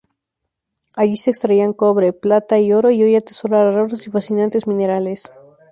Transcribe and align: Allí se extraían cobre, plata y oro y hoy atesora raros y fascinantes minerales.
Allí 0.95 1.15
se 1.15 1.29
extraían 1.29 1.73
cobre, 1.73 2.11
plata 2.11 2.57
y 2.57 2.73
oro 2.73 2.89
y 2.89 3.03
hoy 3.03 3.15
atesora 3.15 3.71
raros 3.71 4.07
y 4.07 4.09
fascinantes 4.09 4.65
minerales. 4.65 5.31